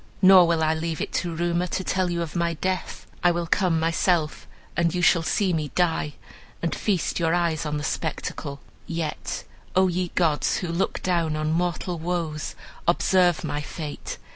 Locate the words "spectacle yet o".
7.83-9.87